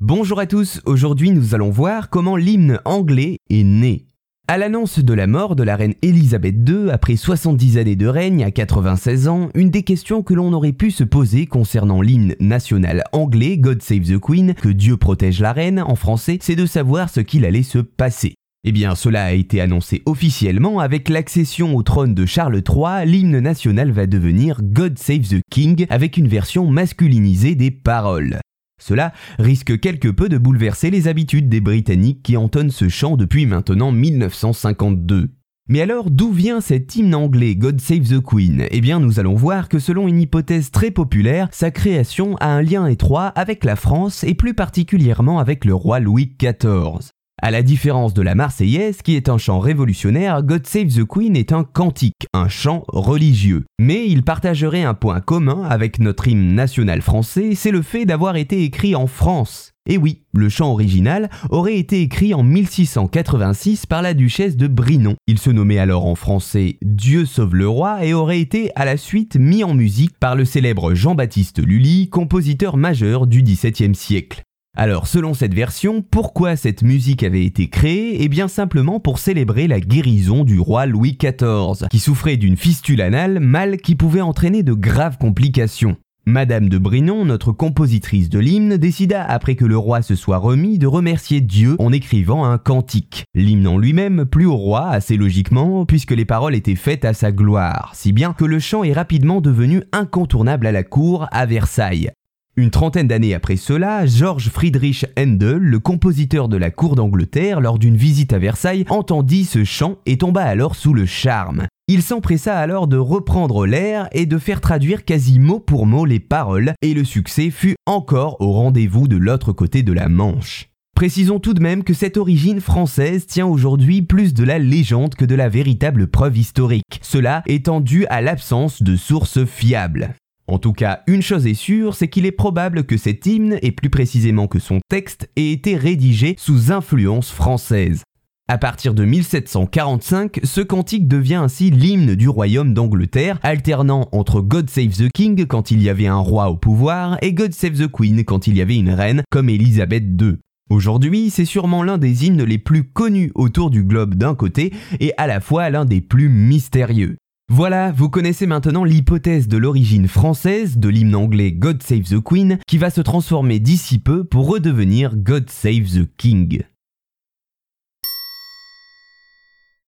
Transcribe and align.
Bonjour 0.00 0.38
à 0.38 0.46
tous, 0.46 0.80
aujourd'hui 0.86 1.32
nous 1.32 1.56
allons 1.56 1.70
voir 1.70 2.08
comment 2.08 2.36
l'hymne 2.36 2.78
anglais 2.84 3.38
est 3.50 3.64
né. 3.64 4.06
À 4.46 4.56
l'annonce 4.56 5.00
de 5.00 5.12
la 5.12 5.26
mort 5.26 5.56
de 5.56 5.64
la 5.64 5.74
reine 5.74 5.94
Elisabeth 6.02 6.54
II 6.68 6.88
après 6.92 7.16
70 7.16 7.78
années 7.78 7.96
de 7.96 8.06
règne 8.06 8.44
à 8.44 8.52
96 8.52 9.26
ans, 9.26 9.48
une 9.56 9.70
des 9.70 9.82
questions 9.82 10.22
que 10.22 10.34
l'on 10.34 10.52
aurait 10.52 10.70
pu 10.70 10.92
se 10.92 11.02
poser 11.02 11.46
concernant 11.46 12.00
l'hymne 12.00 12.36
national 12.38 13.02
anglais 13.10 13.58
God 13.58 13.82
Save 13.82 14.02
the 14.02 14.20
Queen, 14.20 14.54
que 14.54 14.68
Dieu 14.68 14.96
protège 14.96 15.40
la 15.40 15.52
reine 15.52 15.80
en 15.80 15.96
français, 15.96 16.38
c'est 16.40 16.54
de 16.54 16.66
savoir 16.66 17.10
ce 17.10 17.18
qu'il 17.18 17.44
allait 17.44 17.64
se 17.64 17.78
passer. 17.78 18.34
Eh 18.62 18.70
bien, 18.70 18.94
cela 18.94 19.24
a 19.24 19.32
été 19.32 19.60
annoncé 19.60 20.02
officiellement 20.06 20.78
avec 20.78 21.08
l'accession 21.08 21.74
au 21.74 21.82
trône 21.82 22.14
de 22.14 22.24
Charles 22.24 22.62
III, 22.64 23.04
l'hymne 23.04 23.40
national 23.40 23.90
va 23.90 24.06
devenir 24.06 24.60
God 24.62 24.96
Save 24.96 25.26
the 25.26 25.40
King 25.50 25.86
avec 25.90 26.16
une 26.16 26.28
version 26.28 26.70
masculinisée 26.70 27.56
des 27.56 27.72
paroles. 27.72 28.38
Cela 28.78 29.12
risque 29.38 29.78
quelque 29.80 30.08
peu 30.08 30.28
de 30.28 30.38
bouleverser 30.38 30.90
les 30.90 31.08
habitudes 31.08 31.48
des 31.48 31.60
Britanniques 31.60 32.22
qui 32.22 32.36
entonnent 32.36 32.70
ce 32.70 32.88
chant 32.88 33.16
depuis 33.16 33.46
maintenant 33.46 33.92
1952. 33.92 35.30
Mais 35.70 35.82
alors, 35.82 36.10
d'où 36.10 36.32
vient 36.32 36.62
cet 36.62 36.96
hymne 36.96 37.14
anglais 37.14 37.54
God 37.54 37.78
Save 37.80 38.08
the 38.08 38.24
Queen? 38.24 38.64
Eh 38.70 38.80
bien, 38.80 39.00
nous 39.00 39.20
allons 39.20 39.34
voir 39.34 39.68
que 39.68 39.78
selon 39.78 40.08
une 40.08 40.18
hypothèse 40.18 40.70
très 40.70 40.90
populaire, 40.90 41.48
sa 41.52 41.70
création 41.70 42.36
a 42.38 42.46
un 42.46 42.62
lien 42.62 42.86
étroit 42.86 43.26
avec 43.26 43.64
la 43.64 43.76
France 43.76 44.24
et 44.24 44.32
plus 44.32 44.54
particulièrement 44.54 45.38
avec 45.38 45.66
le 45.66 45.74
roi 45.74 46.00
Louis 46.00 46.34
XIV. 46.40 47.12
À 47.40 47.52
la 47.52 47.62
différence 47.62 48.14
de 48.14 48.22
la 48.22 48.34
Marseillaise, 48.34 49.00
qui 49.02 49.14
est 49.14 49.28
un 49.28 49.38
chant 49.38 49.60
révolutionnaire, 49.60 50.42
God 50.42 50.66
Save 50.66 50.88
the 50.88 51.04
Queen 51.04 51.36
est 51.36 51.52
un 51.52 51.62
cantique, 51.62 52.26
un 52.34 52.48
chant 52.48 52.82
religieux. 52.88 53.64
Mais 53.78 54.08
il 54.08 54.24
partagerait 54.24 54.82
un 54.82 54.94
point 54.94 55.20
commun 55.20 55.62
avec 55.62 56.00
notre 56.00 56.26
hymne 56.26 56.56
national 56.56 57.00
français, 57.00 57.54
c'est 57.54 57.70
le 57.70 57.82
fait 57.82 58.06
d'avoir 58.06 58.34
été 58.34 58.64
écrit 58.64 58.96
en 58.96 59.06
France. 59.06 59.70
Et 59.88 59.98
oui, 59.98 60.22
le 60.34 60.48
chant 60.48 60.72
original 60.72 61.30
aurait 61.48 61.78
été 61.78 62.02
écrit 62.02 62.34
en 62.34 62.42
1686 62.42 63.86
par 63.86 64.02
la 64.02 64.14
duchesse 64.14 64.56
de 64.56 64.66
Brinon. 64.66 65.14
Il 65.28 65.38
se 65.38 65.50
nommait 65.50 65.78
alors 65.78 66.06
en 66.06 66.16
français 66.16 66.76
Dieu 66.82 67.24
sauve 67.24 67.54
le 67.54 67.68
roi 67.68 68.04
et 68.04 68.14
aurait 68.14 68.40
été 68.40 68.70
à 68.74 68.84
la 68.84 68.96
suite 68.96 69.36
mis 69.36 69.62
en 69.62 69.74
musique 69.74 70.18
par 70.18 70.34
le 70.34 70.44
célèbre 70.44 70.92
Jean-Baptiste 70.94 71.64
Lully, 71.64 72.10
compositeur 72.10 72.76
majeur 72.76 73.28
du 73.28 73.42
XVIIe 73.42 73.94
siècle. 73.94 74.42
Alors, 74.76 75.08
selon 75.08 75.34
cette 75.34 75.54
version, 75.54 76.02
pourquoi 76.02 76.54
cette 76.54 76.82
musique 76.82 77.24
avait 77.24 77.44
été 77.44 77.68
créée? 77.68 78.22
Eh 78.22 78.28
bien 78.28 78.46
simplement 78.46 79.00
pour 79.00 79.18
célébrer 79.18 79.66
la 79.66 79.80
guérison 79.80 80.44
du 80.44 80.60
roi 80.60 80.86
Louis 80.86 81.18
XIV, 81.20 81.88
qui 81.90 81.98
souffrait 81.98 82.36
d'une 82.36 82.56
fistule 82.56 83.00
anale, 83.00 83.40
mal 83.40 83.78
qui 83.78 83.96
pouvait 83.96 84.20
entraîner 84.20 84.62
de 84.62 84.74
graves 84.74 85.18
complications. 85.18 85.96
Madame 86.26 86.68
de 86.68 86.76
Brinon, 86.76 87.24
notre 87.24 87.52
compositrice 87.52 88.28
de 88.28 88.38
l'hymne, 88.38 88.76
décida, 88.76 89.24
après 89.24 89.56
que 89.56 89.64
le 89.64 89.78
roi 89.78 90.02
se 90.02 90.14
soit 90.14 90.36
remis, 90.36 90.78
de 90.78 90.86
remercier 90.86 91.40
Dieu 91.40 91.74
en 91.78 91.90
écrivant 91.90 92.44
un 92.44 92.58
cantique. 92.58 93.24
L'hymne 93.34 93.66
en 93.66 93.78
lui-même 93.78 94.26
plut 94.26 94.44
au 94.44 94.56
roi 94.56 94.90
assez 94.90 95.16
logiquement, 95.16 95.86
puisque 95.86 96.12
les 96.12 96.26
paroles 96.26 96.54
étaient 96.54 96.74
faites 96.74 97.06
à 97.06 97.14
sa 97.14 97.32
gloire, 97.32 97.92
si 97.94 98.12
bien 98.12 98.34
que 98.34 98.44
le 98.44 98.58
chant 98.58 98.84
est 98.84 98.92
rapidement 98.92 99.40
devenu 99.40 99.82
incontournable 99.90 100.66
à 100.66 100.72
la 100.72 100.82
cour 100.82 101.26
à 101.32 101.46
Versailles. 101.46 102.10
Une 102.58 102.70
trentaine 102.70 103.06
d'années 103.06 103.34
après 103.34 103.54
cela, 103.54 104.04
George 104.04 104.48
Friedrich 104.48 105.06
Handel, 105.16 105.58
le 105.58 105.78
compositeur 105.78 106.48
de 106.48 106.56
la 106.56 106.72
cour 106.72 106.96
d'Angleterre, 106.96 107.60
lors 107.60 107.78
d'une 107.78 107.96
visite 107.96 108.32
à 108.32 108.40
Versailles, 108.40 108.84
entendit 108.88 109.44
ce 109.44 109.62
chant 109.62 109.98
et 110.06 110.18
tomba 110.18 110.42
alors 110.42 110.74
sous 110.74 110.92
le 110.92 111.06
charme. 111.06 111.68
Il 111.86 112.02
s'empressa 112.02 112.58
alors 112.58 112.88
de 112.88 112.96
reprendre 112.96 113.64
l'air 113.64 114.08
et 114.10 114.26
de 114.26 114.38
faire 114.38 114.60
traduire 114.60 115.04
quasi 115.04 115.38
mot 115.38 115.60
pour 115.60 115.86
mot 115.86 116.04
les 116.04 116.18
paroles, 116.18 116.72
et 116.82 116.94
le 116.94 117.04
succès 117.04 117.50
fut 117.50 117.76
encore 117.86 118.40
au 118.40 118.50
rendez-vous 118.50 119.06
de 119.06 119.16
l'autre 119.16 119.52
côté 119.52 119.84
de 119.84 119.92
la 119.92 120.08
Manche. 120.08 120.68
Précisons 120.96 121.38
tout 121.38 121.54
de 121.54 121.62
même 121.62 121.84
que 121.84 121.94
cette 121.94 122.16
origine 122.16 122.60
française 122.60 123.26
tient 123.26 123.46
aujourd'hui 123.46 124.02
plus 124.02 124.34
de 124.34 124.42
la 124.42 124.58
légende 124.58 125.14
que 125.14 125.24
de 125.24 125.36
la 125.36 125.48
véritable 125.48 126.08
preuve 126.08 126.36
historique, 126.36 126.98
cela 127.02 127.44
étant 127.46 127.80
dû 127.80 128.04
à 128.06 128.20
l'absence 128.20 128.82
de 128.82 128.96
sources 128.96 129.44
fiables. 129.44 130.16
En 130.48 130.58
tout 130.58 130.72
cas, 130.72 131.02
une 131.06 131.20
chose 131.20 131.46
est 131.46 131.52
sûre, 131.52 131.94
c'est 131.94 132.08
qu'il 132.08 132.24
est 132.24 132.32
probable 132.32 132.84
que 132.84 132.96
cet 132.96 133.26
hymne, 133.26 133.58
et 133.60 133.70
plus 133.70 133.90
précisément 133.90 134.46
que 134.46 134.58
son 134.58 134.80
texte, 134.88 135.28
ait 135.36 135.52
été 135.52 135.76
rédigé 135.76 136.36
sous 136.38 136.72
influence 136.72 137.30
française. 137.30 138.02
À 138.50 138.56
partir 138.56 138.94
de 138.94 139.04
1745, 139.04 140.40
ce 140.42 140.62
cantique 140.62 141.06
devient 141.06 141.34
ainsi 141.34 141.70
l'hymne 141.70 142.14
du 142.14 142.30
royaume 142.30 142.72
d'Angleterre, 142.72 143.38
alternant 143.42 144.08
entre 144.12 144.40
God 144.40 144.70
Save 144.70 144.96
the 144.96 145.10
King 145.12 145.44
quand 145.44 145.70
il 145.70 145.82
y 145.82 145.90
avait 145.90 146.06
un 146.06 146.16
roi 146.16 146.48
au 146.48 146.56
pouvoir 146.56 147.18
et 147.20 147.34
God 147.34 147.52
Save 147.52 147.86
the 147.86 147.92
Queen 147.92 148.24
quand 148.24 148.46
il 148.46 148.56
y 148.56 148.62
avait 148.62 148.78
une 148.78 148.88
reine 148.88 149.22
comme 149.30 149.50
Elisabeth 149.50 150.04
II. 150.18 150.38
Aujourd'hui, 150.70 151.28
c'est 151.28 151.44
sûrement 151.44 151.82
l'un 151.82 151.98
des 151.98 152.24
hymnes 152.24 152.42
les 152.42 152.56
plus 152.56 152.84
connus 152.84 153.32
autour 153.34 153.68
du 153.68 153.84
globe 153.84 154.14
d'un 154.14 154.34
côté 154.34 154.72
et 154.98 155.12
à 155.18 155.26
la 155.26 155.40
fois 155.40 155.68
l'un 155.68 155.84
des 155.84 156.00
plus 156.00 156.30
mystérieux. 156.30 157.18
Voilà, 157.50 157.92
vous 157.92 158.10
connaissez 158.10 158.46
maintenant 158.46 158.84
l'hypothèse 158.84 159.48
de 159.48 159.56
l'origine 159.56 160.06
française 160.06 160.76
de 160.76 160.90
l'hymne 160.90 161.14
anglais 161.14 161.50
God 161.50 161.82
Save 161.82 162.02
the 162.02 162.22
Queen 162.22 162.58
qui 162.66 162.76
va 162.76 162.90
se 162.90 163.00
transformer 163.00 163.58
d'ici 163.58 163.98
peu 163.98 164.22
pour 164.22 164.48
redevenir 164.48 165.16
God 165.16 165.48
Save 165.48 165.84
the 165.84 166.06
King. 166.18 166.64